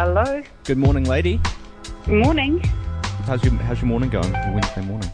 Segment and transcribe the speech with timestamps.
[0.00, 0.40] Hello.
[0.62, 1.40] Good morning, lady.
[2.06, 2.60] Good morning.
[3.26, 4.32] How's your How's your morning going?
[4.32, 5.10] Your Wednesday morning.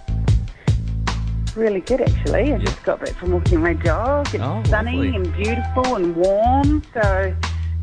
[1.57, 2.53] Really good, actually.
[2.53, 2.59] I Yeah.
[2.59, 4.27] just got back from walking my dog.
[4.35, 5.17] It's Oh, sunny lovely.
[5.17, 7.35] and beautiful and warm, so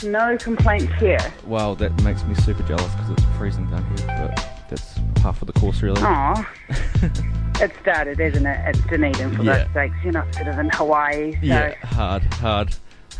[0.03, 1.17] no complaints here.
[1.47, 4.05] Wow, that makes me super jealous because it's freezing down here.
[4.05, 6.03] But that's half of the course, really.
[6.03, 6.47] Aw.
[7.61, 9.63] it started, isn't it, at Dunedin, for Yeah.
[9.63, 9.95] those sakes.
[10.03, 12.75] You're not sort of in Hawaii, so, Yeah, hard, hard.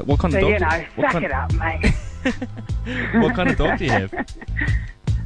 [0.05, 0.51] What kind so of dog?
[0.51, 1.93] you know, suck kind, it up, mate.
[3.13, 4.13] What kind of dog do you have?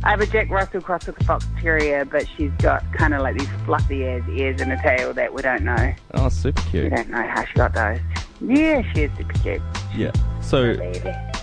[0.04, 3.21] I have a Jack Russell Cross with a Fox Terrier, but she's got kind of
[3.21, 5.94] like these fluffy ears, ears and a tail that we don't know.
[6.13, 6.84] Oh, super cute.
[6.84, 7.99] We don't know how she got those.
[8.40, 9.62] Yeah, she is super cute.
[9.95, 10.12] Yeah.
[10.41, 10.76] So,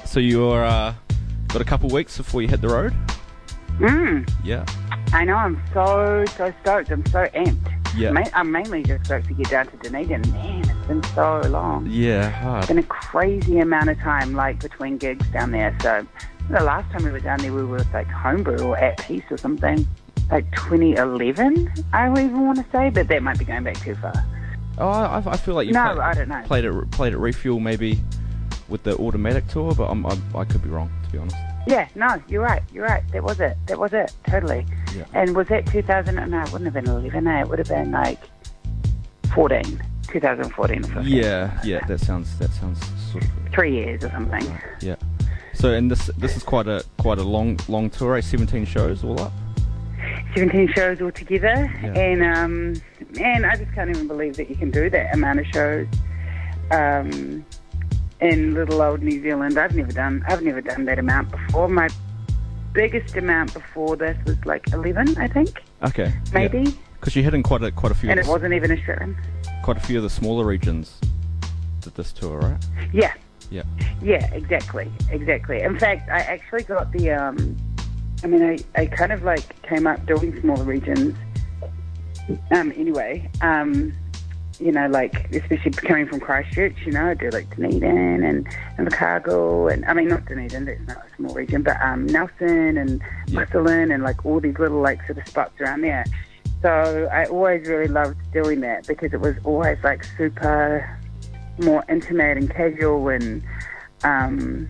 [0.04, 0.94] so you're uh,
[1.48, 2.94] got a couple weeks before you hit the road.
[3.78, 4.30] Mm.
[4.44, 4.64] Yeah.
[5.12, 6.90] I know, I'm so, so stoked.
[6.90, 7.68] I'm so amped.
[7.96, 8.12] Yeah.
[8.32, 10.22] I'm mainly just stoked to get down to Dunedin.
[10.30, 11.86] Man, been so long.
[11.88, 12.68] Yeah, It's hard.
[12.68, 15.76] been a crazy amount of time, like, between gigs down there.
[15.82, 16.06] So,
[16.50, 19.24] the last time we were down there, we were with, like, Homebrew or At Peace
[19.30, 19.86] or something.
[20.30, 23.94] Like 2011, I don't even want to say, but that might be going back too
[23.96, 24.14] far.
[24.78, 26.42] Oh, I, I feel like you No, played, I don't know.
[26.46, 28.00] played it played it refuel maybe
[28.70, 31.36] with the automatic tour, but I'm, I'm I could be wrong to be honest.
[31.66, 32.62] Yeah, no, you're right.
[32.72, 33.02] You're right.
[33.12, 33.58] That was it.
[33.66, 34.14] That was it.
[34.26, 34.64] Totally.
[34.96, 35.04] Yeah.
[35.12, 36.14] And was that 2000?
[36.14, 37.26] No, it wouldn't have been 11.
[37.26, 37.40] Eh?
[37.42, 38.20] It would have been like
[39.34, 41.04] 14, 2014 or something.
[41.06, 41.84] Yeah, yeah.
[41.86, 44.46] That sounds that sounds sort of Three years or something.
[44.80, 44.96] yeah.
[45.54, 48.20] So and this this is quite a quite a long long tour, eh?
[48.20, 49.32] 17 shows all up.
[50.34, 51.70] 17 shows altogether.
[51.82, 51.92] Yeah.
[51.92, 52.82] And, um,
[53.20, 55.86] man, I just can't even believe that you can do that amount of shows
[56.70, 57.44] um,
[58.20, 59.58] in little old New Zealand.
[59.58, 61.68] I've never done, I've never done that amount before.
[61.68, 61.88] My
[62.72, 66.12] biggest amount before this was like 11, I think, Okay.
[66.32, 66.74] maybe.
[66.98, 69.16] Because you're hitting quite a quite a few And it wasn't even a Australian.
[69.62, 70.98] Quite a few of the smaller regions.
[71.80, 72.64] Did this tour, right?
[72.92, 73.14] Yeah.
[73.50, 73.62] Yeah.
[74.02, 75.60] Yeah, exactly, exactly.
[75.62, 77.10] In fact, I actually got the.
[77.10, 77.56] Um,
[78.24, 81.16] I mean, I, I kind of like came up doing smaller regions.
[82.52, 83.92] Um, anyway, um,
[84.60, 88.46] you know, like especially coming from Christchurch, you know, I do like Dunedin and
[88.78, 92.78] and Cargill, and I mean not Dunedin, that's not a small region, but um, Nelson
[92.78, 93.40] and Yeah.
[93.40, 96.04] Musselin and like all these little like sort of spots around there.
[96.62, 100.98] So I always really loved doing that because it was always like super
[101.58, 103.42] more intimate and casual and
[104.04, 104.68] um,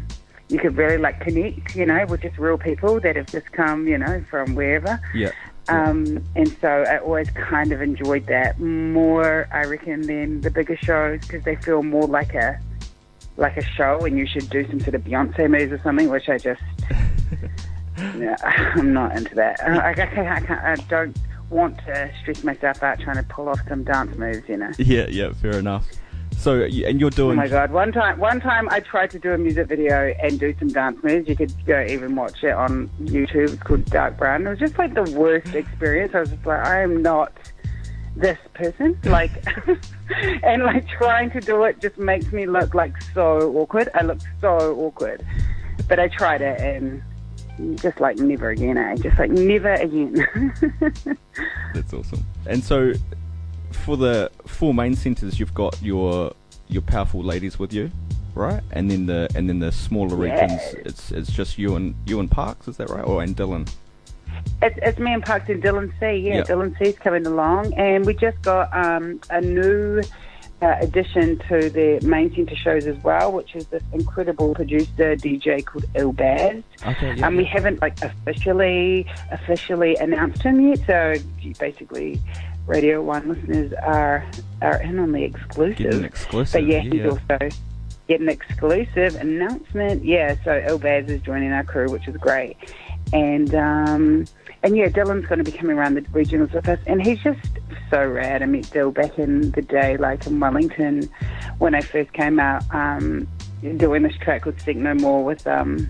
[0.49, 3.87] you could really like connect, you know, with just real people that have just come,
[3.87, 5.01] you know, from wherever.
[5.15, 5.31] Yeah.
[5.69, 10.77] Um, and so I always kind of enjoyed that more, I reckon, than the bigger
[10.77, 12.61] shows because they feel more like a
[13.39, 16.29] like a show, and you should do some sort of Beyonce moves or something, which
[16.29, 16.61] I just,
[18.19, 18.37] yeah,
[18.75, 19.63] I'm not into that.
[19.63, 21.17] I, I, can't, I, can't, I don't
[21.53, 24.71] want to stress myself out trying to pull off some dance moves, you know.
[24.79, 25.33] Yeah, yeah.
[25.33, 25.87] Fair enough.
[26.39, 27.39] So and you're doing.
[27.39, 27.71] Oh my god!
[27.71, 30.99] One time, one time, I tried to do a music video and do some dance
[31.05, 31.29] moves.
[31.29, 33.51] You could go even watch it on YouTube.
[33.53, 34.47] It's called Dark Brown.
[34.47, 36.15] It was just like the worst experience.
[36.15, 37.33] I was just like, I am not
[38.17, 38.99] this person.
[39.05, 39.31] Like,
[40.43, 43.89] and like trying to do it just makes me look like so awkward.
[43.95, 45.25] I look so awkward.
[45.89, 47.03] But I tried it and
[47.77, 48.77] just like never again.
[48.77, 48.97] Eh?
[48.97, 50.27] Just like never again.
[51.75, 52.25] That's awesome.
[52.47, 52.93] And so,
[53.71, 56.35] for the four main centres, you've got your
[56.69, 57.91] your powerful ladies with you,
[58.35, 58.63] right?
[58.73, 62.31] And then the and then the smaller regions, it's it's just you and you and
[62.31, 63.05] Parks, is that right?
[63.05, 63.69] Or and Dylan?
[64.61, 66.17] It's, it's me and Parks and Dylan C.
[66.17, 66.43] Yeah, Yeah.
[66.43, 70.03] Dylan C's coming along, and we just got um, a new
[70.63, 75.65] uh, addition to the main centre shows as well, which is this incredible producer DJ
[75.65, 76.63] called Il Baz.
[76.87, 77.21] Okay.
[77.21, 81.15] Um, we haven't like officially officially announced him yet, so
[81.59, 82.21] basically,
[82.67, 84.25] Radio One listeners are
[84.63, 86.05] are in on the exclusive.
[86.05, 86.53] Exclusive.
[86.53, 87.09] But yeah, he's yeah.
[87.09, 87.39] also
[88.07, 90.05] get an exclusive announcement.
[90.05, 92.57] Yeah, so Elbaz is joining our crew, which is great.
[93.13, 94.25] And um,
[94.63, 97.41] and yeah, Dylan's going to be coming around the regionals with us, and he's just
[97.91, 98.43] so rad.
[98.43, 101.11] I met Dill back in the day, like in Wellington,
[101.59, 103.27] when I first came out, um,
[103.77, 105.89] doing this track with Seek No More with um,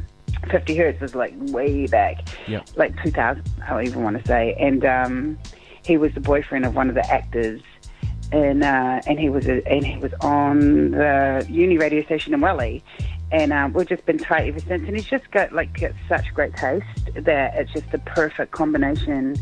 [0.51, 2.63] 50 Hertz was like way back, Yeah.
[2.77, 4.55] like 2000, I don't even want to say.
[4.59, 5.39] And um,
[5.85, 7.61] he was the boyfriend of one of the actors
[8.33, 12.41] and uh, and he was a, and he was on the uni radio station in
[12.41, 12.83] Welly,
[13.33, 14.87] and um, we've just been tight ever since.
[14.87, 19.37] And he's just got like such great taste that it's just the perfect combination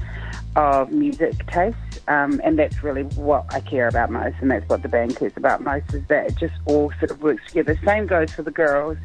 [0.56, 1.76] of music taste,
[2.08, 5.32] um, and that's really what I care about most, and that's what the band cares
[5.36, 7.78] about most is that it just all sort of works together.
[7.84, 8.96] Same goes for the girls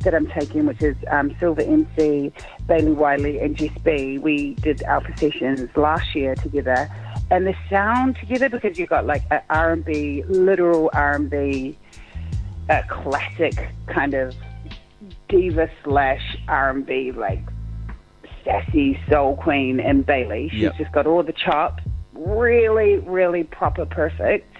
[0.00, 2.32] that I'm taking, which is um, Silver MC,
[2.66, 4.18] Bailey Wiley, and Jess B.
[4.18, 6.88] We did Alpha sessions last year together,
[7.30, 11.76] and the sound together because you've got like a R&B, literal R&B,
[12.68, 14.34] a classic kind of
[15.28, 17.40] diva slash R&B like
[18.44, 20.48] sassy soul queen in Bailey.
[20.50, 20.76] She's Yep.
[20.78, 21.82] just got all the chops,
[22.12, 24.50] really, really proper, perfect.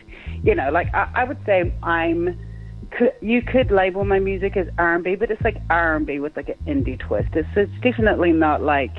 [0.42, 2.38] You know, like I, I would say I'm.
[2.90, 6.58] Could, you could label my music as R&B, but it's like R&B with like an
[6.84, 7.28] indie twist.
[7.32, 8.92] It's, it's definitely not like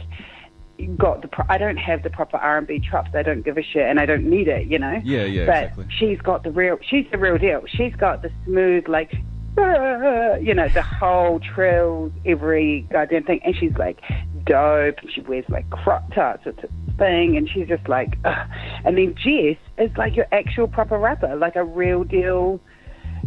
[0.98, 1.28] got the.
[1.28, 3.12] Pro- I don't have the proper R&B chops.
[3.14, 4.68] I don't give a shit, and I don't need it.
[4.68, 5.00] You know.
[5.04, 5.86] Yeah, yeah, But exactly.
[5.98, 6.78] she's got the real.
[6.90, 7.62] She's the real deal.
[7.68, 9.14] She's got the smooth like.
[9.58, 14.00] "Ah," You know the whole trills, every goddamn thing, and she's like
[14.46, 14.98] dope.
[15.00, 16.44] And she wears like crop tops.
[16.46, 18.18] It's a thing, and she's just like.
[18.26, 18.48] Ugh.
[18.84, 22.60] And then Jess is like your actual proper rapper, like a real deal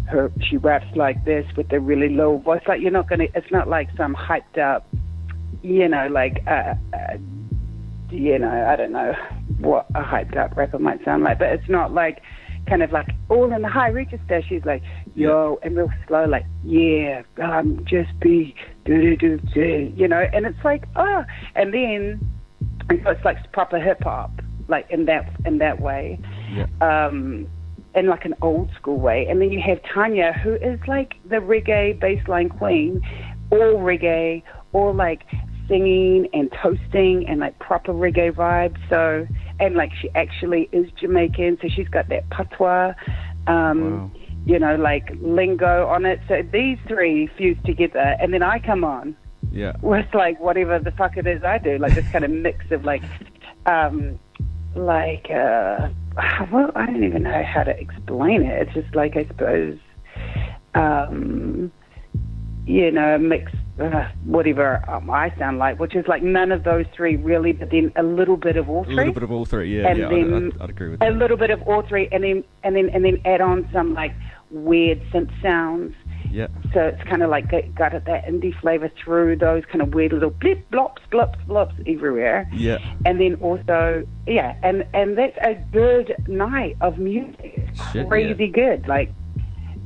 [0.06, 2.62] her she raps like this with a really low voice.
[2.67, 3.27] Like you're not gonna.
[3.35, 4.87] It's not like some hyped up,
[5.62, 7.17] you know, like uh, uh,
[8.11, 9.12] you know, I don't know
[9.61, 12.23] what a hyped up rapper might sound like, but it's not like
[12.69, 14.43] kind of like all in the high register.
[14.49, 14.83] She's like
[15.15, 18.55] yo and real slow, like yeah, um, just be
[18.85, 21.25] do do do do, you know, and it's like oh,
[21.55, 22.21] and then
[22.91, 24.31] and so it's like proper hip hop,
[24.69, 26.19] like in that in that way
[26.51, 26.67] Yeah.
[26.81, 27.47] um,
[27.94, 29.27] in like an old school way.
[29.29, 33.03] And then you have Tanya, who is like the reggae baseline queen,
[33.51, 34.43] all reggae,
[34.73, 35.23] all like
[35.69, 38.79] singing and toasting and like proper reggae vibes.
[38.88, 39.26] So,
[39.61, 42.94] and like she actually is Jamaican, so she's got that patois.
[43.47, 44.11] Um, Wow.
[44.47, 46.20] You know, like lingo on it.
[46.26, 49.15] So these three fuse together, and then I come on
[49.53, 49.73] Yeah.
[49.82, 52.82] with like whatever the fuck it is I do, like this kind of mix of
[52.85, 53.03] like,
[53.67, 54.19] um,
[54.75, 55.88] like, uh,
[56.50, 58.62] well, I don't even know how to explain it.
[58.69, 59.76] It's just like I suppose,
[60.75, 61.70] um,
[62.65, 66.65] you know, a mix, uh, whatever um, I sound like, which is like none of
[66.65, 68.95] those three really, but then a little bit of all three.
[68.95, 69.77] A little bit of all three.
[69.77, 70.09] Yeah, and yeah.
[70.09, 72.77] then I'd, I'd, I'd agree with a little bit of all three, and then and
[72.77, 74.13] then and then add on some like
[74.51, 75.95] weird synth sounds.
[76.31, 76.49] Yeah.
[76.75, 80.31] So it's kind of like got, that indie flavor through those kind of weird little
[80.31, 82.49] blip blops blops blops everywhere.
[82.53, 82.79] Yeah.
[83.07, 87.69] And then also, yeah, and and that's a good night of music.
[87.93, 88.87] Shit, Crazy good.
[88.87, 89.11] Like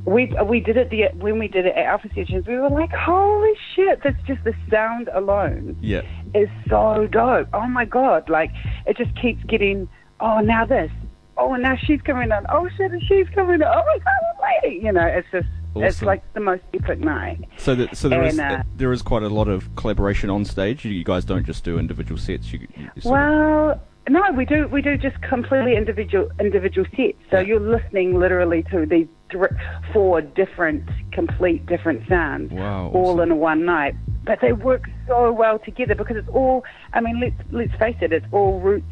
[0.05, 2.91] we we did it the when we did it at Alpha Sessions, we were like,
[2.91, 4.01] holy shit!
[4.03, 6.01] That's just the sound alone Yeah.
[6.33, 7.47] is so dope.
[7.53, 8.29] Oh my god!
[8.29, 8.51] Like
[8.85, 9.87] it just keeps getting.
[10.19, 10.91] Oh now this.
[11.37, 12.45] Oh now she's coming on.
[12.49, 12.91] Oh shit!
[13.07, 13.67] she's coming on.
[13.77, 14.79] Oh my god, lady!
[14.83, 17.47] You know, it's just it's like the most epic night.
[17.57, 20.45] So that so there is And, uh, there is quite a lot of collaboration on
[20.45, 20.85] stage.
[20.85, 22.53] You, guys don't just do individual sets.
[22.53, 27.17] You, you of- Well, no, we do we do just completely individual individual sets.
[27.31, 29.57] So you're listening literally to these dir-
[29.93, 33.31] four different, complete different sounds, Wow, all awesome.
[33.31, 33.95] in one night.
[34.25, 36.63] But they work so well together because it's all.
[36.93, 38.91] I mean, let's let's face it, it's all roots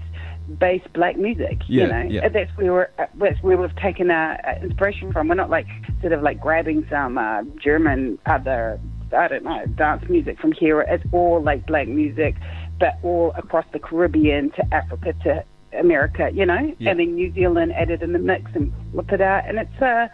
[0.59, 1.59] based black music.
[1.67, 2.29] Yeah, you know, yeah.
[2.29, 5.27] That's where we're, uh, that's where we've taken our inspiration from.
[5.27, 5.67] We're not like
[6.01, 8.79] sort of like grabbing some uh, German other.
[9.13, 10.79] I don't know, dance music from here.
[10.81, 12.35] It's all like black music,
[12.81, 15.43] but all across the Caribbean to Africa to
[15.79, 16.89] America, you know, Yeah.
[16.89, 20.09] and then New Zealand added in the mix and flip it out, and it's a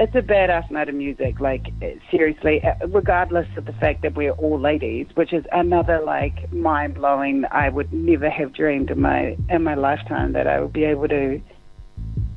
[0.00, 1.40] it's a badass night of music.
[1.40, 1.66] Like
[2.10, 6.94] seriously, eh, regardless of the fact that we're all ladies, which is another like mind
[6.94, 7.44] blowing.
[7.50, 11.08] I would never have dreamed in my in my lifetime that I would be able
[11.08, 11.40] to.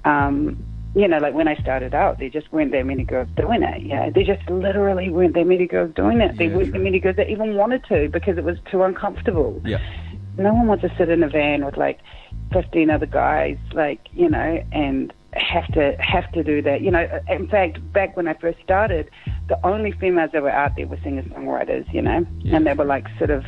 [0.05, 3.63] Um, you know, like when I started out, there just weren't that many girls doing
[3.63, 3.83] it.
[3.83, 6.38] Yeah, there just literally weren't that many girls doing it.
[6.38, 9.62] There Yeah, weren't that many girls that even wanted to because it was too uncomfortable
[9.65, 9.77] yeah.
[10.38, 12.00] no one wants to sit in a van with like
[12.51, 16.81] 15 other guys, like, you know, and have to have to do that.
[16.81, 19.10] You know, in fact, back when I first started,
[19.48, 22.57] the only females that were out there were singer songwriters, you know, Yeah.
[22.57, 23.45] and they were like sort of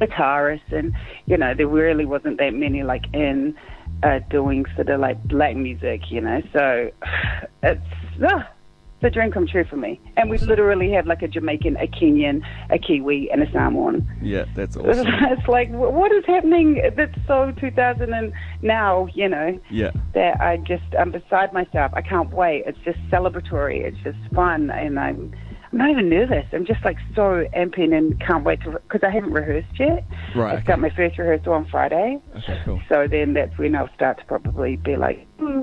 [0.00, 0.94] guitarists, and
[1.26, 3.54] you know, there really wasn't that many like in
[4.02, 6.42] uh, doing sort of like black music, you know.
[6.52, 6.90] So
[7.62, 7.82] it's.
[8.22, 8.48] ah,
[8.96, 10.00] it's a dream come true for me.
[10.16, 14.08] And we literally have like a Jamaican, a Kenyan, a Kiwi, and a Samoan.
[14.22, 14.46] Yeah.
[14.54, 15.06] That's awesome.
[15.06, 19.90] It's like, what is happening that's so 2000 and now, you know, yeah.
[20.14, 21.92] that I just, I'm beside myself.
[21.94, 22.64] I can't wait.
[22.66, 23.82] It's just celebratory.
[23.82, 24.70] It's just fun.
[24.70, 25.34] And I'm
[25.78, 26.46] not even nervous.
[26.52, 30.04] I'm just like so amping and can't wait to, because I haven't rehearsed yet.
[30.34, 30.62] Right, I okay.
[30.64, 32.18] start my first rehearsal on Friday.
[32.38, 32.60] Okay.
[32.64, 32.80] Cool.
[32.88, 35.62] So then that's when I'll start to probably be like, "Hmm,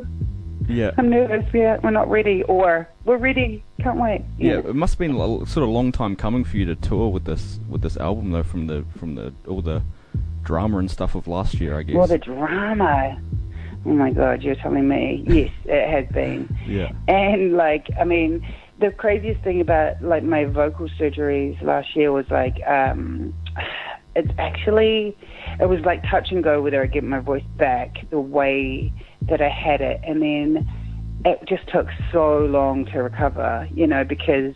[0.67, 0.91] Yeah.
[0.97, 1.45] I'm nervous.
[1.53, 2.43] Yeah, we're not ready.
[2.43, 3.63] Or we're ready.
[3.81, 4.23] Can't wait.
[4.37, 6.75] you Yeah, it must have been a sort of long time coming for you to
[6.75, 8.43] tour with this with this album though.
[8.43, 9.81] From the from the all the
[10.43, 11.95] drama and stuff of last year, I guess.
[11.95, 13.21] Well, the drama.
[13.85, 15.25] Oh my God, you're telling me.
[15.27, 16.47] Yes, it has been.
[16.65, 16.93] yeah.
[17.09, 18.45] And like, I mean,
[18.79, 23.33] the craziest thing about like my vocal surgeries last year was like, um,
[24.15, 25.17] it's actually,
[25.59, 28.91] it was like touch and go whether I get my voice back the way
[29.23, 30.69] that I had it, and then
[31.25, 34.53] it just took so long to recover, you know, because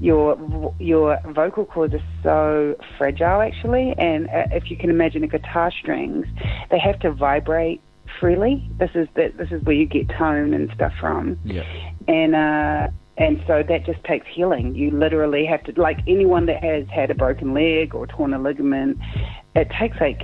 [0.00, 5.28] your your vocal cords are so fragile actually, and uh, if you can imagine the
[5.28, 6.26] guitar strings,
[6.70, 7.80] they have to vibrate
[8.20, 8.68] freely.
[8.78, 11.38] This is the, this is where you get tone and stuff from.
[11.44, 11.62] Yeah.
[12.08, 14.74] And uh, and so that just takes healing.
[14.74, 18.38] You literally have to like anyone that has had a broken leg or torn a
[18.38, 18.98] ligament,
[19.54, 20.22] it takes like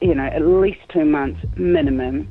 [0.00, 2.28] you know at least two months minimum.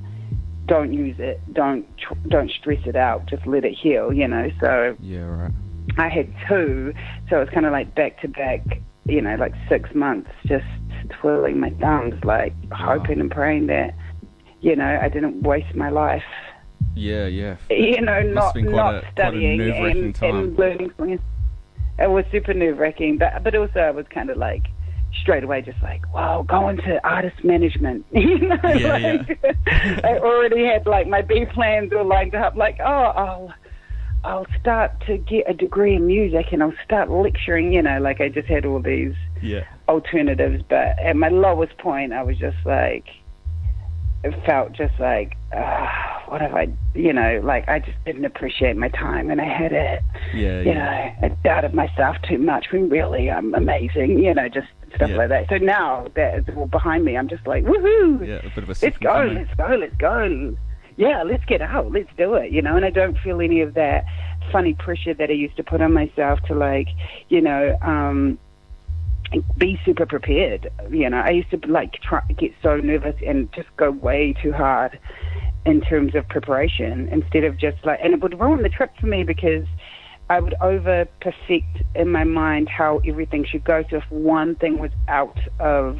[0.65, 1.41] Don't use it.
[1.53, 1.85] Don't
[2.29, 3.25] don't stress it out.
[3.27, 4.13] Just let it heal.
[4.13, 4.49] You know.
[4.59, 5.51] So Yeah, right.
[5.97, 6.93] I had two,
[7.29, 8.61] so it was kind of like back to back,
[9.05, 10.65] you know, like six months, just
[11.09, 13.93] twirling my thumbs, like hoping and praying that,
[14.61, 16.23] you know, I didn't waste my life,
[16.95, 17.55] Yeah, yeah.
[17.69, 21.21] you know, not have been quite not a- studying and, and learning from it.
[21.99, 24.63] It was super nerve wracking, but but also I was kind of like
[25.21, 29.57] straight away just like, wow, going to artist management, you know, Yeah, like
[30.03, 33.53] I already had like my B plans all lined up, like, oh, I'll
[34.23, 38.21] I'll start to get a degree in music and I'll start lecturing, you know, like
[38.21, 39.65] I just had all these Yeah.
[39.89, 40.63] alternatives.
[40.69, 43.05] But at my lowest point, I was just like,
[44.23, 45.87] it felt just like, uh,
[46.33, 49.71] what have I, you know, like I just didn't appreciate my time and I had
[49.71, 50.01] it,
[50.33, 51.13] Yeah, you yeah.
[51.21, 55.17] know, I doubted myself too much when really I'm amazing, you know, just stuff Yeah.
[55.17, 55.45] like that.
[55.49, 58.27] So now that all behind me, I'm just like, woohoo!
[58.27, 59.35] Yeah, a bit of a let's go, coming.
[59.35, 60.57] let's go, let's go.
[60.97, 62.75] Yeah, let's get out, let's do it, you know.
[62.77, 64.03] And I don't feel any of that
[64.51, 66.87] funny pressure that I used to put on myself to like,
[67.29, 68.39] you know, um,
[69.59, 70.71] be super prepared.
[70.89, 74.51] You know, I used to like try get so nervous and just go way too
[74.51, 74.99] hard
[75.65, 79.07] in terms of preparation instead of just like, and it would ruin the trip for
[79.07, 79.65] me because
[80.29, 83.83] I would over perfect in my mind how everything should go.
[83.89, 85.97] So if one thing was out of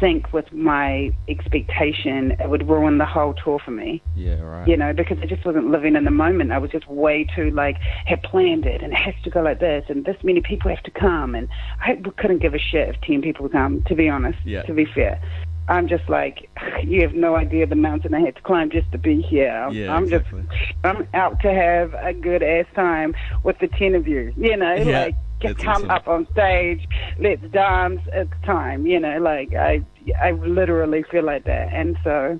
[0.00, 4.66] sync with my expectation, it would ruin the whole tour for me Yeah, right.
[4.66, 6.50] you know, because I just wasn't living in the moment.
[6.52, 9.60] I was just way too like had planned it, and it has to go like
[9.60, 11.48] this, and this many people have to come, and
[11.80, 13.82] I couldn't give a shit if ten people come.
[13.88, 14.62] To be honest, Yeah.
[14.62, 15.20] to be fair,
[15.68, 16.48] I'm just like
[16.84, 19.50] you have no idea the mountain I had to climb just to be here.
[19.50, 20.42] I'm, Yeah, I'm exactly.
[20.42, 24.32] just I'm out to have a good ass time with the ten of you.
[24.36, 25.90] You know, Yeah, like get, come awesome.
[25.90, 26.86] up on stage,
[27.18, 28.00] let's dance.
[28.12, 28.86] It's time.
[28.86, 29.82] You know, like I
[30.22, 32.38] I literally feel like that, and so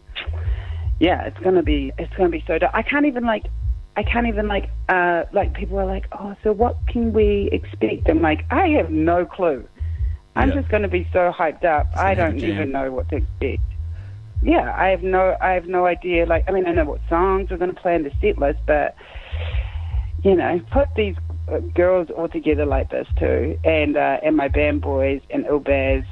[1.00, 2.59] yeah, it's gonna be it's gonna be so.
[2.59, 2.71] Dope.
[2.75, 3.47] I can't even like
[3.97, 8.09] I can't even like uh like people are like, oh, so what can we expect?
[8.09, 9.66] I'm like, I have no clue.
[10.37, 10.55] I'm Yeah.
[10.57, 11.87] just gonna be so hyped up.
[11.97, 13.62] I don't even know what to expect.
[14.43, 16.26] Yeah, I have no I have no idea.
[16.26, 18.95] Like, I mean, I know what songs we're gonna play in the set list, but
[20.23, 21.14] you know, put these
[21.50, 26.05] uh, girls all together like this too, and uh, and my band boys and Ilbaz.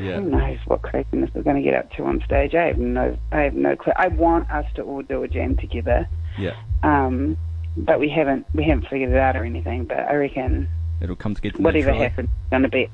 [0.00, 0.18] Yeah.
[0.20, 2.54] Who knows what craziness we're going to get up to on stage?
[2.54, 3.92] I have no, I have no clue.
[3.94, 6.54] I want us to all do a jam together, Yeah.
[6.82, 7.36] um,
[7.76, 9.84] but we haven't, we haven't figured it out or anything.
[9.84, 10.66] But I reckon
[11.00, 12.08] It'll come together whatever naturally.
[12.08, 12.88] happens, it's going to be.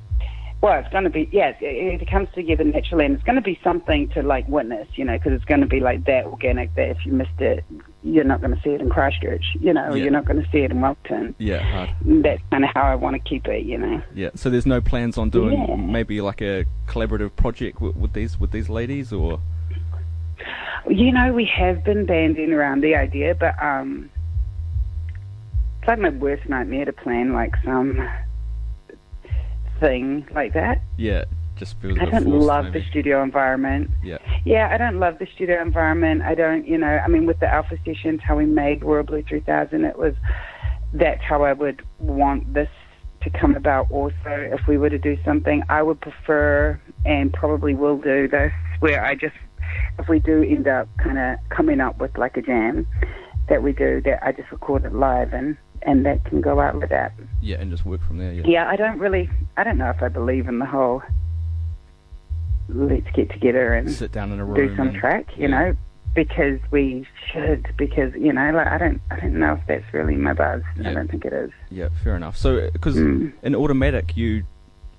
[0.61, 1.57] Well, it's going to be yes.
[1.61, 5.05] It, it comes together naturally, and it's going to be something to like witness, you
[5.05, 6.75] know, because it's going to be like that organic.
[6.75, 7.65] That if you missed it,
[8.03, 10.03] you're not going to see it in Christchurch, you know, Yeah.
[10.03, 11.35] you're not going to see it in Wellington.
[11.39, 11.91] Yeah, hard.
[12.25, 14.03] That's kind of how I want to keep it, you know.
[14.15, 14.31] Yeah.
[14.35, 15.77] So there's no plans on doing Yeah.
[15.77, 19.41] maybe like a collaborative project with, with these with these ladies or
[20.89, 24.11] You know, we have been banding around the idea, but um,
[25.79, 28.09] it's like my worst nightmare to plan like some
[29.81, 30.83] thing like that.
[30.97, 31.25] yeah,
[31.57, 32.81] just feels a I don't love maybe.
[32.81, 33.91] the studio environment.
[34.03, 34.19] Yeah.
[34.45, 36.23] Yeah, I don't love the studio environment.
[36.23, 39.23] I don't, you know, I mean, with the Alpha sessions, how we made Royal Blue
[39.23, 40.15] 3000, it was
[40.93, 42.69] that's how I would want this
[43.23, 44.15] to come about also.
[44.27, 49.05] If we were to do something, I would prefer and probably will do this where
[49.05, 49.35] I just,
[49.99, 52.87] if we do end up kind of coming up with like a jam
[53.49, 56.75] that we do, that I just record it live and, and that can go out
[56.81, 57.13] with that.
[57.41, 58.33] Yeah, and just work from there.
[58.33, 58.43] Yeah.
[58.47, 61.03] Yeah, I don't really, I don't know if I believe in the whole
[62.69, 64.55] let's get together and Sit down in a room.
[64.69, 65.49] do some and- track, you yeah.
[65.49, 65.77] know,
[66.15, 70.17] because we should, because, you know, like, I don't, I don't know if that's really
[70.17, 70.63] my buzz.
[70.77, 70.91] Yeah.
[70.91, 71.51] I don't think it is.
[71.71, 72.37] Yeah, fair enough.
[72.37, 73.33] So because Mm.
[73.43, 74.45] in automatic you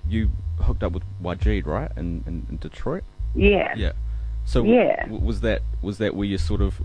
[0.08, 0.30] you
[0.62, 1.90] hooked up with Waajeed, right?
[1.96, 3.04] In, in, in Detroit.
[3.34, 3.72] Yeah.
[3.76, 3.92] Yeah.
[4.44, 5.02] So Yeah.
[5.04, 6.80] w- was that was that where you sort of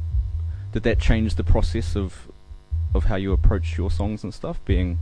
[0.74, 2.28] did that change the process of
[2.96, 4.60] of how you approach your songs and stuff?
[4.66, 5.00] Being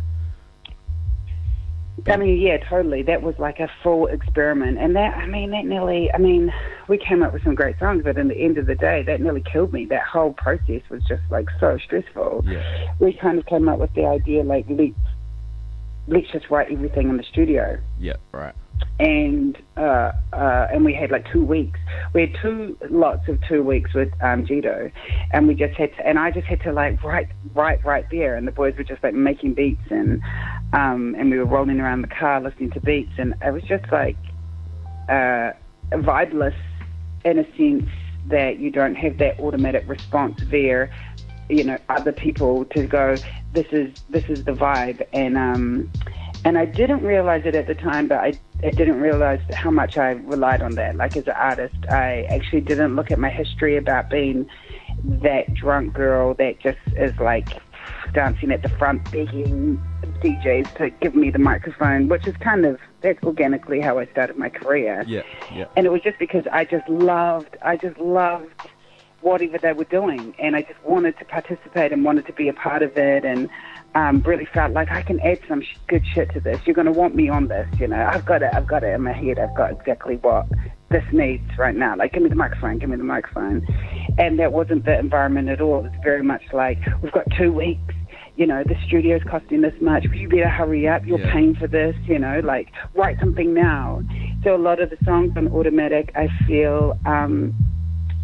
[2.08, 3.04] I mean, yeah, totally.
[3.04, 4.78] That was like a full experiment.
[4.78, 6.52] And that, I mean, that nearly, I mean,
[6.88, 9.22] we came up with some great songs, but in the end of the day, that
[9.22, 9.86] nearly killed me.
[9.86, 12.44] That whole process was just like so stressful.
[12.46, 14.92] yeah, We kind of came up with the idea, like, let's,
[16.08, 17.80] let's just write everything in the studio.
[18.00, 18.56] yeah, right.
[19.00, 21.80] And uh, uh, and we had like two weeks.
[22.14, 24.46] We had two lots of two weeks with um,
[25.32, 28.36] and we just had to, and I just had to like write, write right there,
[28.36, 30.22] and the boys were just like making beats, and
[30.74, 33.92] um, and we were rolling around the car listening to beats, and it was just
[33.92, 34.18] like
[35.10, 35.52] uh,
[35.92, 36.56] vibeless
[37.26, 37.90] in a sense
[38.28, 40.90] that you don't have that automatic response there
[41.50, 43.18] you know other people to go
[43.52, 45.92] this is this is the vibe and um
[46.46, 49.98] and I didn't realize it at the time but I, I didn't realize how much
[49.98, 53.78] I relied on that like as an artist I actually didn't look at my history
[53.78, 54.48] about being
[55.04, 57.50] that drunk girl that just is like
[58.14, 59.82] dancing at the front begging
[60.22, 64.38] DJs to give me the microphone, which is kind of that's organically how I started
[64.38, 65.04] my career.
[65.08, 65.66] Yeah, yeah.
[65.76, 68.54] And it was just because I just loved, I just loved
[69.22, 72.54] whatever they were doing, and I just wanted to participate and wanted to be a
[72.54, 73.50] part of it, and
[73.96, 76.60] um, really felt like I can add some sh- good shit to this.
[76.66, 78.04] You're going to want me on this, you know.
[78.04, 79.40] I've got it, I've got it in my head.
[79.40, 80.48] I've got exactly what
[80.90, 81.96] this needs right now.
[81.96, 83.66] Like, give me the microphone, give me the microphone.
[84.18, 85.80] And that wasn't the environment at all.
[85.80, 87.94] It was very much like, we've got two weeks
[88.36, 90.06] you know, the studio's costing this much.
[90.06, 91.06] You better hurry up.
[91.06, 91.32] You're Yeah.
[91.32, 91.96] paying for this.
[92.08, 94.02] You know, like write something now.
[94.44, 97.54] So a lot of the songs on automatic, I feel, um,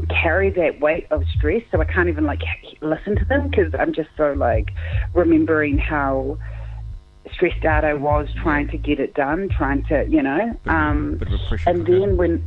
[0.08, 1.62] carry that weight of stress.
[1.72, 2.41] So I can't even like
[2.82, 4.72] listen to them because I'm just so like
[5.13, 6.38] remembering how
[7.34, 10.68] stressed out I was trying to get it done, trying to, you know, Bit of
[10.68, 12.00] a- um, bit of a and cooker.
[12.00, 12.44] then when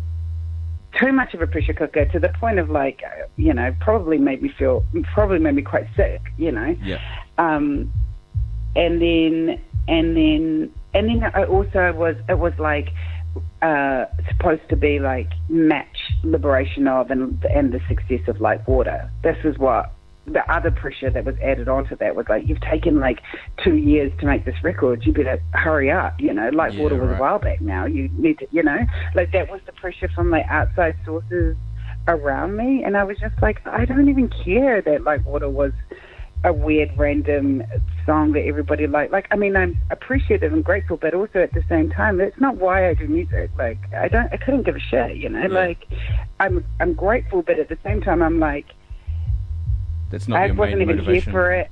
[0.98, 3.02] too much of a pressure cooker to the point of like,
[3.36, 6.76] you know, probably made me feel, probably made me quite sick, you know.
[6.82, 6.98] Yeah.
[7.38, 7.90] Um,
[8.76, 12.88] and then and then and then I also was it was like
[13.62, 19.10] uh, supposed to be like match liberation of and and the success of like water.
[19.22, 19.92] This is what
[20.26, 23.20] the other pressure that was added onto that was like you've taken like
[23.62, 25.04] two years to make this record.
[25.04, 26.20] You better hurry up.
[26.20, 27.18] You know, like Yeah, water was right.
[27.18, 27.86] a while back now.
[27.86, 28.78] You need to, you know,
[29.14, 31.56] like that was the pressure from like outside sources
[32.08, 35.72] around me, and I was just like, I don't even care that like water was
[36.44, 37.62] a weird random
[38.04, 39.12] song that everybody liked.
[39.12, 42.56] Like, I mean, I'm appreciative and grateful, but also at the same time, that's not
[42.56, 43.50] why I do music.
[43.56, 45.42] Like, I don't, I couldn't give a shit, you know.
[45.42, 45.46] Yeah.
[45.48, 45.86] Like,
[46.40, 48.66] I'm, I'm grateful, but at the same time, I'm like,
[50.10, 51.22] That's not I wasn't even motivation.
[51.22, 51.70] here for it.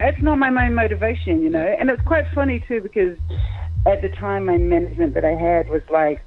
[0.00, 1.76] It's not my main motivation, you know.
[1.78, 3.18] And it's quite funny too because
[3.86, 6.20] at the time my management that I had was like,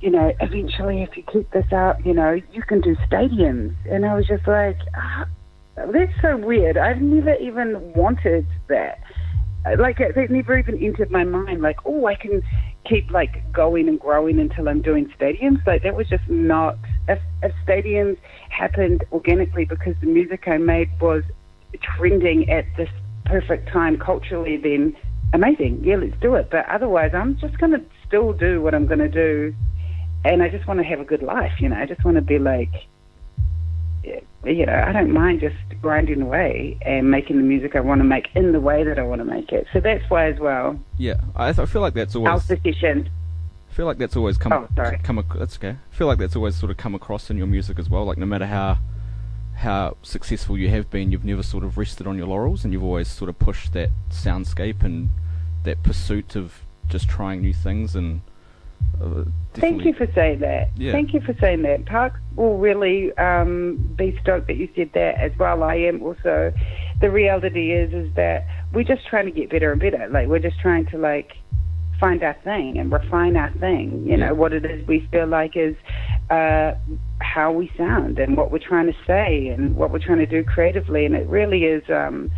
[0.00, 3.74] you know, eventually if you keep this up, you know, you can do stadiums.
[3.88, 5.26] And I was just like, ah,
[5.76, 6.76] that's so weird.
[6.76, 9.00] I've never even wanted that.
[9.64, 11.62] Uh, like uh, it, it never even entered my mind.
[11.62, 12.42] Like, oh, I can
[12.84, 15.64] keep like going and growing until I'm doing stadiums.
[15.66, 16.76] Like that was just not.
[17.08, 18.18] If, if stadiums
[18.50, 21.22] happened organically because the music I made was
[21.80, 22.90] trending at this
[23.24, 24.96] perfect time culturally, then
[25.32, 25.82] amazing.
[25.84, 26.50] Yeah, let's do it.
[26.50, 29.54] But otherwise, I'm just going to still do what I'm going to do.
[30.24, 31.76] And I just want to have a good life, you know.
[31.76, 32.70] I just want to be like,
[34.44, 38.04] you know, I don't mind just grinding away and making the music I want to
[38.04, 39.66] make in the way that I want to make it.
[39.72, 40.78] So that's why as well.
[40.98, 42.30] Yeah, I, I feel like that's always.
[42.30, 43.08] Alpha Session.
[43.70, 44.52] I feel like that's always come.
[44.52, 44.98] Oh, sorry.
[45.02, 45.76] come ac- that's okay.
[45.90, 48.04] I feel like that's always sort of come across in your music as well.
[48.04, 48.78] Like no matter how
[49.54, 52.82] how successful you have been, you've never sort of rested on your laurels, and you've
[52.82, 55.10] always sort of pushed that soundscape and
[55.64, 57.94] that pursuit of just trying new things.
[57.94, 58.22] And
[59.54, 60.70] Thank you for saying that.
[60.76, 60.92] Yeah.
[60.92, 61.86] Thank you for saying that.
[61.86, 65.62] Park will really um, be stoked that you said that as well.
[65.62, 66.52] I am also.
[67.00, 70.08] The reality is, is that we're just trying to get better and better.
[70.08, 71.32] Like we're just trying to like
[72.00, 74.04] find our thing and refine our thing.
[74.04, 74.28] You Yeah.
[74.28, 75.76] know what it is we feel like is
[76.30, 76.72] uh,
[77.20, 80.42] how we sound and what we're trying to say and what we're trying to do
[80.42, 81.04] creatively.
[81.04, 82.30] And it really is, um,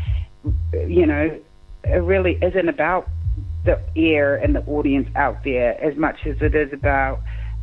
[0.72, 1.38] you know,
[1.84, 3.08] it really isn't about
[3.64, 7.20] the ear and the audience out there as much as it is about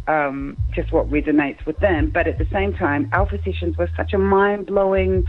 [0.08, 2.10] um, just what resonates with them.
[2.10, 5.26] But at the same time, Alpha Sessions was such a mind blowing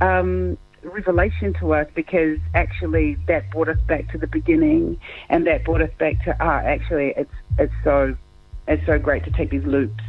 [0.00, 5.64] um, revelation to us because actually that brought us back to the beginning and that
[5.64, 8.16] brought us back to ah, actually it's it's so
[8.68, 10.02] it's so great to take these loops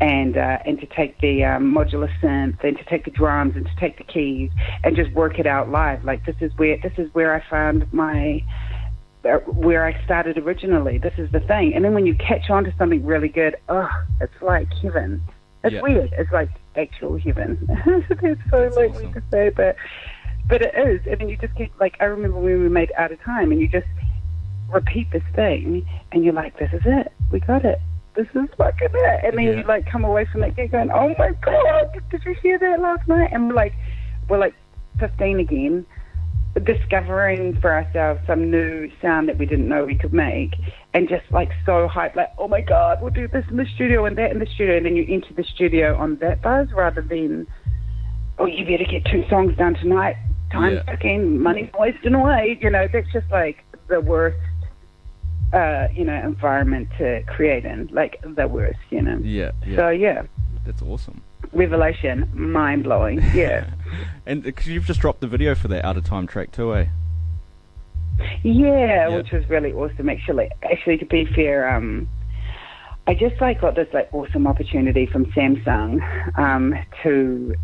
[0.00, 3.66] and uh, and to take the um, modular synth and to take the drums and
[3.66, 4.50] to take the keys
[4.82, 6.04] and just work it out live.
[6.04, 8.42] Like this is where this is where I found my
[9.22, 10.98] where I started originally.
[10.98, 11.74] This is the thing.
[11.74, 13.88] And then when you catch on to something really good, oh,
[14.20, 15.22] it's like heaven.
[15.64, 15.82] It's Yeah.
[15.82, 16.12] weird.
[16.18, 17.58] It's like actual heaven.
[17.86, 19.02] it's so That's like awesome.
[19.02, 19.76] weird to say, but
[20.48, 21.00] but it is.
[21.10, 23.60] I mean, you just keep like I remember when we made Out of Time, and
[23.60, 23.86] you just
[24.72, 27.12] repeat this thing, and you're like, this is it.
[27.30, 27.80] We got it.
[28.16, 29.20] This is fucking it.
[29.24, 29.50] And then Yeah.
[29.60, 32.80] you like come away from that gig going, oh my god, did you hear that
[32.80, 33.30] last night?
[33.32, 33.72] And we're like,
[34.28, 34.54] we're like
[34.98, 35.86] 15 again
[36.60, 40.54] discovering for ourselves some new sound that we didn't know we could make
[40.92, 44.04] and just like so hyped like oh my god we'll do this in the studio
[44.04, 47.00] and that in the studio and then you enter the studio on that buzz rather
[47.00, 47.46] than
[48.38, 50.14] oh you better get two songs done tonight
[50.52, 50.94] time's Yeah.
[50.94, 54.36] ticking money's wasting away you know that's just like the worst
[55.52, 59.18] uh, you know, environment to create in, like the worst, you know.
[59.22, 59.76] Yeah, yeah.
[59.76, 60.22] So yeah,
[60.64, 61.22] That's awesome.
[61.52, 63.20] revelation, mind blowing.
[63.34, 63.70] Yeah,
[64.26, 66.86] And because you've just dropped the video for that out of time track too, eh?
[68.42, 69.16] yeah, Yeah.
[69.16, 70.08] which was really awesome.
[70.08, 72.08] Actually, actually, to be fair, um,
[73.06, 76.00] I just like got this like awesome opportunity from Samsung
[76.38, 77.54] um, to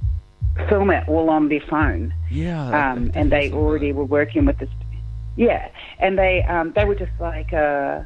[0.68, 2.12] film it all on their phone.
[2.30, 2.92] Yeah.
[2.92, 4.70] um, and they already were working with this.
[5.36, 5.68] Yeah,
[6.00, 8.00] and they um, they were just like, uh,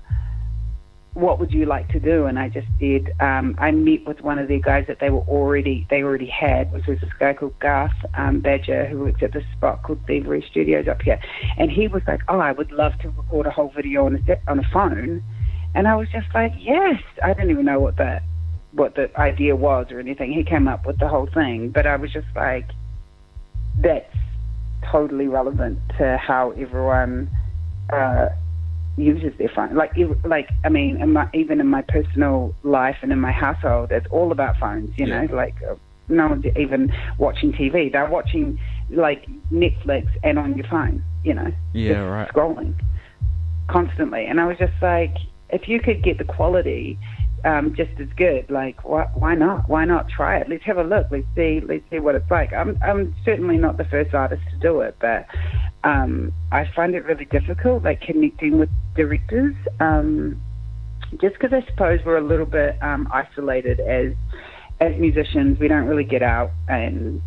[1.15, 3.13] "What would you like to do?" And I just did.
[3.21, 6.73] Um, I met with one of the guys that they were already they already had,
[6.73, 10.45] which was this guy called Garth um, Badger who works at this spot called Thievery
[10.51, 11.21] Studios up here,
[11.59, 14.51] and he was like, "Oh, I would love to record a whole video on a
[14.51, 15.23] on a phone,"
[15.75, 18.21] and I was just like, "Yes." I didn't even know what the
[18.73, 20.33] what the idea was or anything.
[20.33, 22.67] He came up with the whole thing, but I was just like,
[23.79, 24.07] "That's."
[24.91, 27.31] totally relevant to how everyone
[27.91, 28.29] uh,
[28.97, 29.75] uses their phone.
[29.75, 29.93] Like,
[30.25, 34.07] like I mean, in my, even in my personal life and in my household, it's
[34.11, 34.91] all about phones.
[34.99, 35.23] You Yeah.
[35.23, 35.75] know, like uh,
[36.09, 37.91] no one's even watching TV.
[37.91, 38.59] They're watching
[38.91, 41.03] like Netflix and on your phone.
[41.25, 42.29] You know, Yeah, right.
[42.29, 42.75] scrolling
[43.69, 44.27] constantly.
[44.27, 45.15] And I was just like,
[45.51, 46.99] if you could get the quality
[47.45, 49.69] um, just as good, like why, why not?
[49.69, 50.49] Why not try it?
[50.49, 51.07] Let's have a look.
[51.11, 51.61] Let's see.
[51.61, 52.53] Let's see what it's like.
[52.53, 55.27] I'm I'm certainly not the first artist to do it, but
[55.85, 59.55] um, I find it really difficult, like connecting with directors.
[59.81, 60.41] Um,
[61.21, 64.13] just because I suppose we're a little bit um, isolated as
[64.81, 67.21] as musicians, we don't really get out and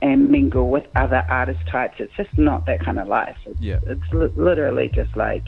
[0.00, 1.94] and mingle with other artist types.
[1.98, 3.36] It's just not that kind of life.
[3.46, 3.78] It's, Yeah.
[3.86, 5.44] it's li- literally just like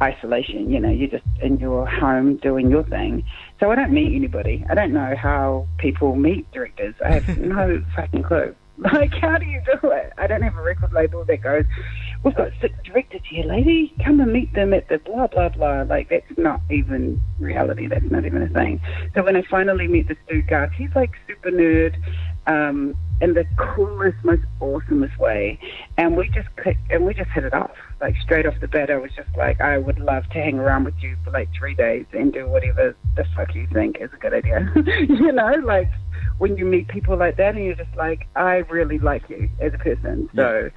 [0.00, 0.70] isolation.
[0.70, 3.24] You know, you're just in your home doing your thing.
[3.58, 4.64] So I don't meet anybody.
[4.70, 6.94] I don't know how people meet directors.
[7.04, 8.54] I have no fucking clue.
[8.92, 10.12] Like, how do you do it?
[10.18, 11.64] I don't have a record label that goes,
[12.22, 13.92] we've got six directors here, lady.
[14.04, 15.82] Come and meet them at the blah, blah, blah.
[15.82, 17.88] Like, that's not even reality.
[17.88, 18.80] That's not even a thing.
[19.14, 21.96] So when I finally met this dude, Garth, he's like super nerd
[22.46, 25.58] um, in the coolest, most awesomest way.
[25.96, 27.74] And we just clicked, and we just hit it off.
[28.00, 30.84] Like, straight off the bat, I was just like, I would love to hang around
[30.84, 34.16] with you for like three days and do whatever the fuck you think is a
[34.18, 34.72] good idea.
[35.08, 35.88] you know, like,
[36.38, 39.74] when you meet people like that and you're just like, I really like you as
[39.74, 40.28] a person.
[40.34, 40.70] So,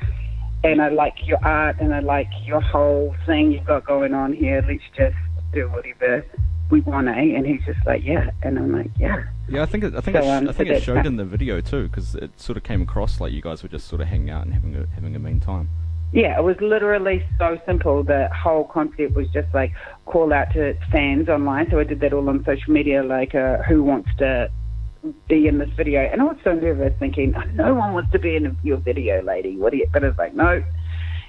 [0.64, 4.34] and I like your art and I like your whole thing you've got going on
[4.34, 4.64] here.
[4.68, 5.16] Let's just
[5.54, 6.26] do whatever
[6.70, 7.12] we want, eh?
[7.36, 8.32] And he's just like, yeah.
[8.44, 9.24] And I'm like, yeah.
[9.50, 11.06] Yeah, I think it, I think So, it, um, I think so it showed that.
[11.06, 13.88] in the video too, because it sort of came across like you guys were just
[13.88, 15.70] sort of hanging out and having a having a mean time.
[16.14, 18.04] Yeah, it was literally so simple.
[18.04, 19.72] The whole concept was just like
[20.06, 21.70] call out to fans online.
[21.72, 24.50] So I did that all on social media, like uh, who wants to
[25.28, 26.02] be in this video.
[26.02, 29.58] And I was so nervous thinking, no one wants to be in your video, lady.
[29.58, 29.88] What do you?
[29.92, 30.64] But it's like, no,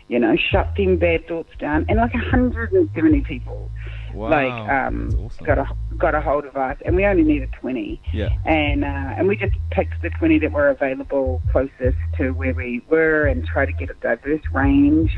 [0.08, 1.86] you know, shut them bad thoughts down.
[1.88, 3.70] And like 170 people
[4.14, 5.46] Wow, like um awesome.
[5.46, 9.14] got a got a hold of us and we only needed 20 Yeah, and uh,
[9.16, 13.46] and we just picked the 20 that were available closest to where we were and
[13.46, 15.10] try to get a diverse range.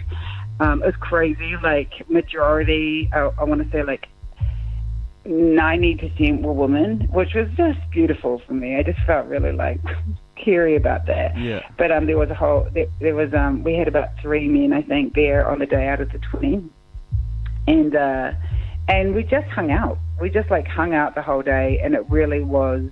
[0.61, 4.07] Um, it was crazy, like majority, I, I want to say like
[5.27, 8.77] 90% were women, which was just beautiful for me.
[8.77, 9.81] I just felt really like
[10.45, 11.39] teary about that.
[11.39, 14.49] yeah, But um, there was a whole, there, there was, um, we had about three
[14.49, 16.63] men, I think, there on the day out of the 20.
[17.67, 18.33] And, uh,
[18.89, 19.99] and we just hung out.
[20.21, 22.83] We just like hung out the whole day and it really was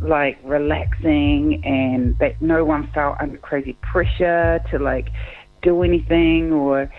[0.00, 5.08] like relaxing and that no one felt under crazy pressure to like
[5.62, 6.92] do anything or,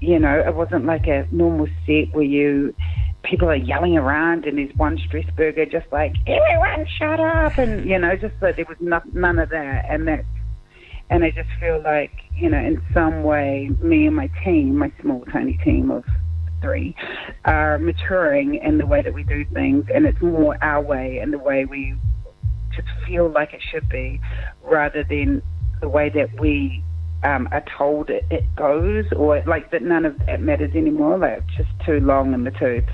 [0.00, 2.74] you know, it wasn't like a normal set where you,
[3.22, 7.88] people are yelling around and there's one stress burger just like, everyone shut up and,
[7.88, 9.84] you know, just that there was no, none of that.
[9.88, 10.24] And that
[11.10, 14.92] and I just feel like, you know, in some way, me and my team, my
[15.02, 16.04] small, tiny team of
[16.62, 16.94] three,
[17.44, 21.32] are maturing in the way that we do things, and it's more our way and
[21.32, 21.96] the way we
[22.76, 24.20] just feel like it should be,
[24.62, 25.42] rather than
[25.80, 26.84] the way that we
[27.22, 31.18] um, are told it, it goes, or like that none of that matters anymore.
[31.18, 32.84] They're just too long in the tooth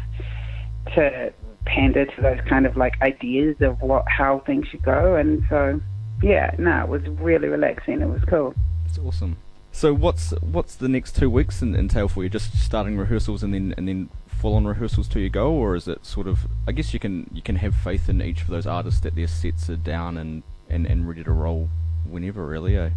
[0.95, 1.33] to
[1.65, 5.81] pander to those kind of like ideas of what how things should go, and so
[6.23, 8.01] yeah, no, it was really relaxing.
[8.01, 8.55] It was cool.
[8.87, 9.37] it's awesome.
[9.73, 12.31] So what's what's the next two weeks entail for you?
[12.31, 15.87] Just starting rehearsals and then and then full on rehearsals till you go, or is
[15.87, 16.41] it sort of?
[16.67, 19.27] I guess you can you can have faith in each of those artists that their
[19.27, 21.69] sets are down and and, and ready to roll
[22.09, 22.77] whenever, really.
[22.77, 22.91] Eh?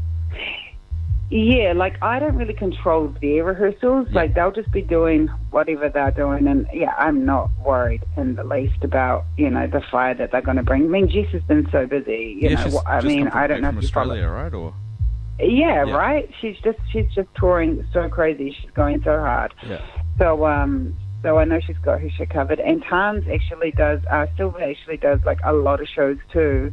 [1.32, 4.08] Yeah, like I don't really control their rehearsals.
[4.10, 4.15] Yeah.
[4.15, 8.44] Like they'll just be doing whatever they're doing, and yeah, I'm not worried in the
[8.44, 10.86] least about you know the fire that they're going to bring.
[10.86, 12.38] I mean, Jess has been so busy.
[12.42, 13.84] You yeah, know, she's I just mean, I don't know from if.
[13.84, 14.52] Australia, right?
[14.54, 14.74] Or
[15.39, 15.96] Yeah, Yeah.
[15.96, 16.30] right.
[16.42, 18.56] She's just she's just touring so crazy.
[18.60, 19.54] She's going so hard.
[19.68, 19.82] yeah,
[20.18, 22.60] So um, So I know she's got her shit covered.
[22.60, 26.72] And Tans actually does, uh, Silver actually does like a lot of shows too.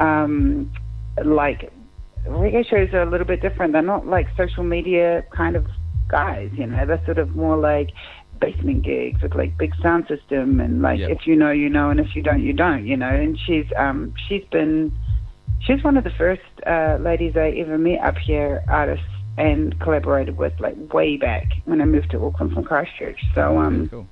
[0.00, 0.70] Um,
[1.24, 1.72] like
[2.28, 3.72] reggae shows are a little bit different.
[3.72, 5.66] They're not like social media kind of
[6.08, 6.84] guys, you know.
[6.86, 7.90] They're sort of more like
[8.40, 11.10] basement gigs with like big sound system and like Yep.
[11.10, 13.08] if you know you know and if you don't you don't, you know.
[13.08, 14.92] And she's um she's been
[15.60, 19.06] she's one of the first uh ladies I ever met up here, artists
[19.38, 23.20] and collaborated with like way back when I moved to Auckland from Christchurch.
[23.34, 24.06] So um cool.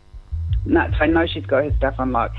[0.64, 0.94] nuts.
[1.00, 2.32] I know she's got her stuff on lock.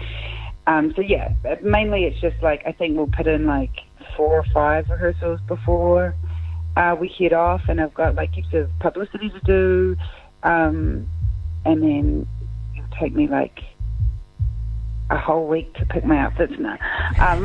[0.68, 3.70] Um, so yeah, mainly it's just like I think we'll put in like
[4.15, 6.15] four or five rehearsals before
[6.78, 9.98] uh, we head off, and I've got like heaps of publicity to do,
[10.44, 11.08] um,
[11.65, 12.28] and then
[12.76, 13.60] it'll take me like
[15.10, 16.78] a whole week to pick my outfits now.
[17.20, 17.44] Um,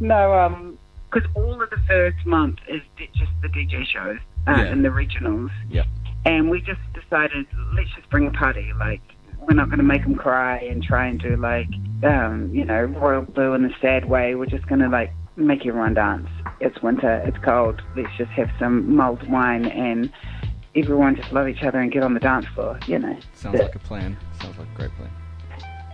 [0.00, 0.78] no, um,
[1.12, 2.80] because all of the first month is
[3.14, 4.60] just the DJ shows uh, Yeah.
[4.64, 5.50] and the regionals.
[5.70, 5.86] Yep.
[6.24, 8.72] And we just decided, let's just bring a party.
[8.78, 9.00] Like,
[9.40, 11.68] we're not going to make them cry and try and do like,
[12.02, 14.34] um, you know, royal blue in a sad way.
[14.34, 16.28] We're just going to like make everyone dance.
[16.60, 17.22] It's winter.
[17.26, 17.82] It's cold.
[17.96, 20.12] Let's just have some mulled wine and
[20.74, 22.78] everyone just love each other and get on the dance floor.
[22.86, 23.16] You know.
[23.34, 24.16] Sounds like a plan.
[24.40, 25.10] Sounds like a great plan.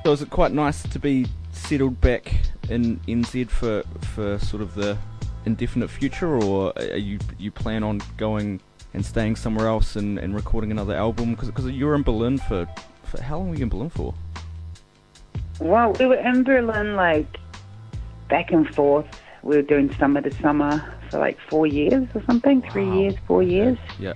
[0.04, 2.34] So is it quite nice to be settled back
[2.68, 3.82] in NZ for
[4.14, 4.98] for sort of the
[5.44, 8.60] indefinite future, or are you you plan on going
[8.94, 11.34] and staying somewhere else and, and recording another album?
[11.34, 12.66] Because you were in Berlin for,
[13.04, 14.14] for how long were you in Berlin for?
[15.62, 17.38] Well, we were in Berlin like
[18.28, 19.06] back and forth.
[19.42, 22.98] We were doing summer to summer for like four years or something, three Wow.
[22.98, 23.78] years, four years.
[23.98, 24.14] Yeah.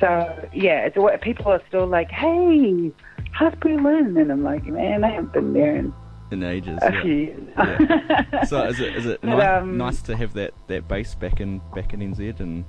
[0.00, 2.92] So yeah, it's what people are still like, "Hey,
[3.32, 5.92] how's Berlin?" And I'm like, "Man, I haven't been there in
[6.30, 6.78] In ages.
[6.82, 7.02] a yeah.
[7.02, 8.44] few years." Yeah.
[8.44, 11.40] So is it is it But, ni- um, nice to have that, that base back
[11.40, 12.64] in back in NZ and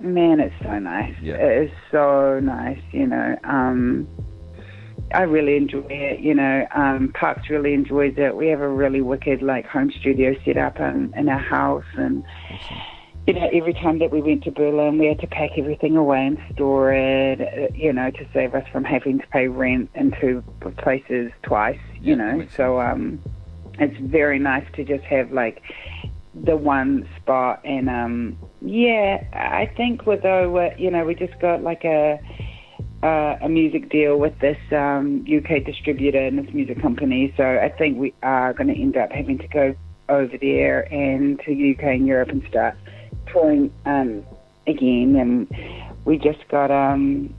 [0.00, 1.14] Man, it's so nice.
[1.22, 1.34] Yeah.
[1.36, 3.36] It is so nice, you know.
[3.44, 4.06] Um,
[5.12, 6.66] I really enjoy it, you know.
[6.74, 8.36] Um, Parks really enjoys it.
[8.36, 11.84] We have a really wicked, like, home studio set up in, in our house.
[11.94, 12.24] And,
[13.26, 16.26] you know, every time that we went to Berlin, we had to pack everything away
[16.26, 20.12] and store it, uh, you know, to save us from having to pay rent in
[20.20, 20.42] two
[20.78, 22.46] places twice, you Yeah, know.
[22.56, 23.20] So um,
[23.78, 25.62] it's very nice to just have, like,
[26.34, 31.62] the one spot and um yeah i think with though you know we just got
[31.62, 32.18] like a
[33.04, 37.68] uh, a music deal with this um uk distributor and this music company so i
[37.68, 39.74] think we are going to end up having to go
[40.08, 42.74] over there and to uk and europe and start
[43.30, 44.24] touring um
[44.66, 45.46] again and
[46.06, 47.32] we just got um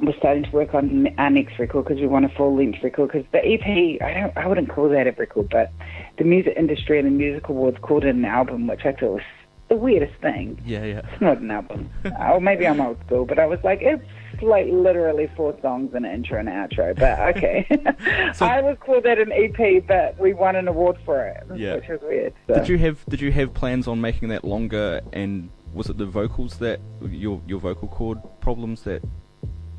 [0.00, 3.10] we're starting to work on our next record because we want a full length record
[3.10, 5.72] because the EP I don't I wouldn't call that a record but
[6.18, 9.22] the music industry and the music awards called it an album which I thought was
[9.68, 10.62] the weirdest thing.
[10.64, 11.90] yeah yeah It's not an album.
[12.30, 14.04] or maybe I'm old school but I was like it's
[14.42, 17.66] like literally four songs and an intro and outro but okay.
[18.34, 21.76] So- I would call that an EP but we won an award for it Yeah.
[21.76, 22.34] which was weird.
[22.46, 22.54] So.
[22.54, 25.00] Did you have Did you have plans on making that longer?
[25.12, 29.02] And was it the vocals that your your vocal cord problems that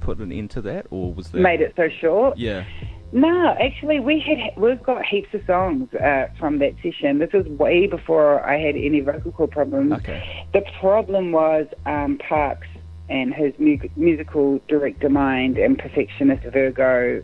[0.02, 2.38] put an end to that, or was that Made it so short.
[2.38, 2.63] Yeah,
[3.12, 7.19] No, actually, we had we've got heaps of songs uh, from that session.
[7.19, 9.91] This was way before I had any vocal cord problems.
[9.93, 12.67] okay, The problem was um, Parks
[13.10, 17.24] and his mu- musical director mind and perfectionist Virgo,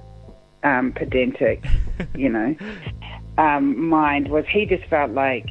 [0.64, 1.64] um, pedantic,
[2.16, 2.56] you know,
[3.38, 5.50] um, mind was he just felt like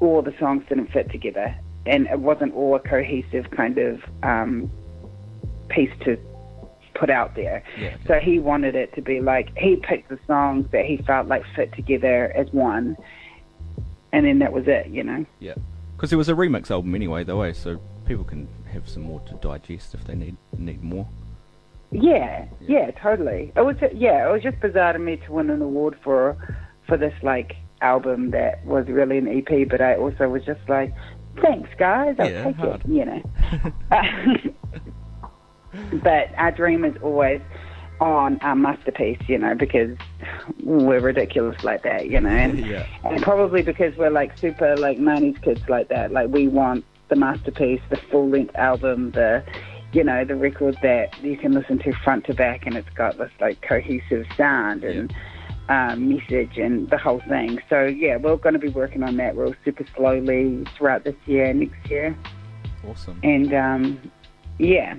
[0.00, 1.54] all the songs didn't fit together
[1.86, 4.70] and it wasn't all a cohesive kind of um,
[5.68, 6.18] piece to
[6.94, 7.62] put out there.
[7.78, 7.96] yeah.
[8.06, 11.44] So he wanted it to be like he picked the songs that he felt like
[11.54, 12.96] fit together as one,
[14.12, 15.24] and then that was it, you know.
[15.38, 15.54] yeah.
[15.96, 17.52] Because it was a remix album anyway, though, eh?
[17.52, 21.06] so people can have some more to digest if they need need more.
[21.90, 23.52] Yeah, yeah, totally.
[23.56, 26.36] It was yeah, it was just bizarre to me to win an award for
[26.86, 30.92] for this like album that was really an EP, but I also was just like,
[31.40, 32.82] thanks guys, I'll Yeah, take hard.
[32.84, 33.22] it, you know.
[36.02, 37.40] but our dream is always
[38.00, 39.96] on our masterpiece, you know, because
[40.62, 42.86] we're ridiculous like that, you know, and, Yeah.
[43.04, 46.12] and probably because we're like super like '90s kids like that.
[46.12, 49.44] Like we want the masterpiece, the full length album, the
[49.92, 53.18] you know the record that you can listen to front to back, and it's got
[53.18, 55.14] this like cohesive sound and
[55.68, 57.58] um, message and the whole thing.
[57.68, 61.46] So yeah, we're going to be working on that real super slowly throughout this year,
[61.46, 62.16] and next year,
[62.88, 63.18] Awesome.
[63.22, 64.12] and um,
[64.58, 64.96] yeah.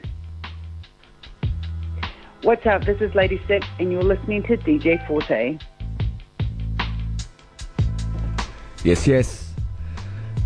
[2.43, 2.85] What's up?
[2.85, 5.59] This is Ladi6, and you're listening to DJ Forte.
[8.85, 9.53] Yes, yes.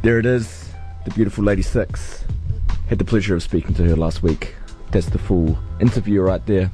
[0.01, 0.62] There it is.
[1.05, 2.23] The beautiful Ladi6.
[2.87, 4.55] Had the pleasure of speaking to her last week.
[4.91, 6.71] That's the full interview right there.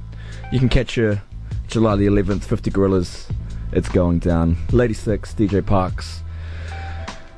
[0.51, 1.21] You can catch her
[1.67, 3.27] July the 11th, 50 Gorillas.
[3.71, 4.55] It's going down.
[4.67, 6.21] Ladi6, DJ Parks.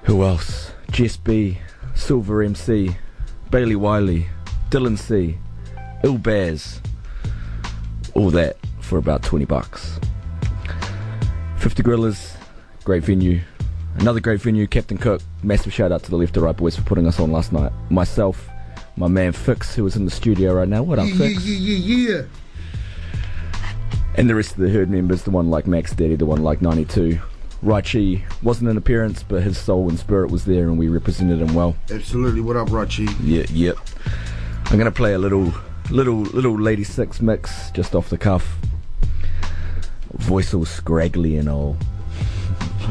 [0.03, 0.71] Who else?
[0.91, 1.59] Jess B,
[1.95, 2.95] Silver MC,
[3.49, 4.27] Bailey Wiley,
[4.69, 5.37] Dylan C,
[6.03, 6.81] Ill Bears.
[8.15, 9.99] All that for about 20 bucks.
[11.57, 12.35] 50 Gorillas,
[12.83, 13.41] great venue.
[13.99, 15.21] Another great venue, Captain Cook.
[15.43, 17.71] Massive shout out to the Left to Right boys for putting us on last night.
[17.89, 18.49] Myself,
[18.95, 20.81] my man Fix, who is in the studio right now.
[20.83, 21.45] What up, yeah, Fix?
[21.45, 22.23] Yeah, yeah, yeah, yeah.
[24.15, 26.61] And the rest of the herd members, the one like Max Daddy, the one like
[26.61, 27.19] 92.
[27.63, 31.53] Raichi wasn't an appearance, but his soul and spirit was there, and we represented him
[31.53, 31.75] well.
[31.91, 32.41] Absolutely.
[32.41, 33.07] What up, Rachi?
[33.23, 33.77] Yeah, yep.
[34.65, 35.53] I'm gonna play a little,
[35.91, 38.57] little, little Ladi6 mix just off the cuff.
[40.13, 41.77] Voice all scraggly and all.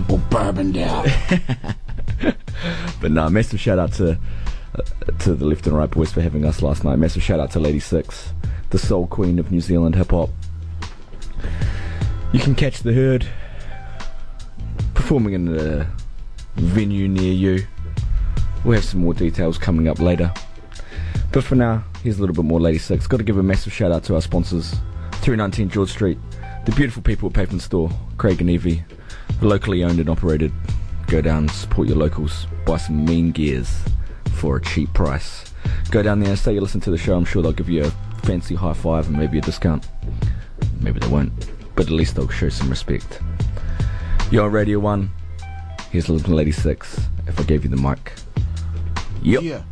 [0.00, 1.06] Bourbon down.
[3.00, 4.18] But no, massive shout out to
[4.74, 4.82] uh,
[5.20, 6.98] to the left and right boys for having us last night.
[6.98, 8.32] Massive shout out to Ladi6,
[8.70, 10.30] the soul queen of New Zealand hip hop.
[12.32, 13.26] You can catch the herd
[14.94, 15.90] performing in a
[16.56, 17.66] venue near you.
[18.64, 20.32] We'll have some more details coming up later.
[21.32, 23.08] But for now, here's a little bit more Ladi6.
[23.08, 24.72] Got to give a massive shout out to our sponsors
[25.22, 26.18] 319 George Street,
[26.66, 28.84] the beautiful people at Pavement Store, Craig and Evie,
[29.42, 30.52] locally owned and operated.
[31.06, 33.80] Go down, support your locals, buy some mean gears
[34.34, 35.52] for a cheap price.
[35.90, 37.16] Go down there, say you listen to the show.
[37.16, 37.90] I'm sure they'll give you a
[38.24, 39.88] fancy high five and maybe a discount.
[40.80, 41.32] Maybe they won't,
[41.74, 43.20] but at least they'll show some respect.
[44.30, 45.10] You're on Radio 1.
[45.90, 47.02] Here's Little Ladi6.
[47.26, 48.12] If I gave you the mic.
[49.22, 49.42] Yep.
[49.42, 49.62] Yeah.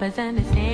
[0.00, 0.69] Hip hoppers understand